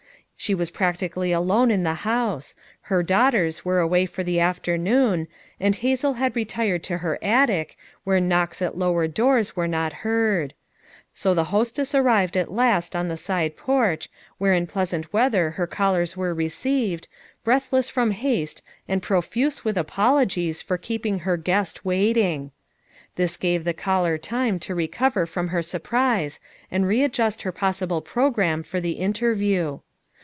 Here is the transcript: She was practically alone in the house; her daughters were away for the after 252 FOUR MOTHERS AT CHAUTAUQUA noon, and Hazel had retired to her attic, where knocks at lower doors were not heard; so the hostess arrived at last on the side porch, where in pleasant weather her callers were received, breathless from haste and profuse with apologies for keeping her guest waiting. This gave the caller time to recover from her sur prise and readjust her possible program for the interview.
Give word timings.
She 0.41 0.55
was 0.55 0.71
practically 0.71 1.31
alone 1.31 1.69
in 1.69 1.83
the 1.83 1.93
house; 1.93 2.55
her 2.89 3.03
daughters 3.03 3.63
were 3.63 3.77
away 3.77 4.07
for 4.07 4.23
the 4.23 4.39
after 4.39 4.75
252 4.75 5.27
FOUR 5.29 5.29
MOTHERS 5.29 5.29
AT 5.29 5.29
CHAUTAUQUA 5.29 5.61
noon, 5.61 5.67
and 5.67 5.75
Hazel 5.75 6.13
had 6.15 6.35
retired 6.35 6.83
to 6.85 6.97
her 6.97 7.19
attic, 7.21 7.77
where 8.03 8.19
knocks 8.19 8.59
at 8.59 8.75
lower 8.75 9.07
doors 9.07 9.55
were 9.55 9.67
not 9.67 9.93
heard; 10.01 10.55
so 11.13 11.35
the 11.35 11.43
hostess 11.53 11.93
arrived 11.93 12.35
at 12.35 12.51
last 12.51 12.95
on 12.95 13.07
the 13.07 13.17
side 13.17 13.55
porch, 13.55 14.09
where 14.39 14.55
in 14.55 14.65
pleasant 14.65 15.13
weather 15.13 15.51
her 15.51 15.67
callers 15.67 16.17
were 16.17 16.33
received, 16.33 17.07
breathless 17.43 17.87
from 17.87 18.09
haste 18.09 18.63
and 18.87 19.03
profuse 19.03 19.63
with 19.63 19.77
apologies 19.77 20.63
for 20.63 20.79
keeping 20.79 21.19
her 21.19 21.37
guest 21.37 21.85
waiting. 21.85 22.49
This 23.15 23.37
gave 23.37 23.63
the 23.63 23.75
caller 23.75 24.17
time 24.17 24.57
to 24.61 24.73
recover 24.73 25.27
from 25.27 25.49
her 25.49 25.61
sur 25.61 25.77
prise 25.77 26.39
and 26.71 26.87
readjust 26.87 27.43
her 27.43 27.51
possible 27.51 28.01
program 28.01 28.63
for 28.63 28.81
the 28.81 28.93
interview. 28.93 29.77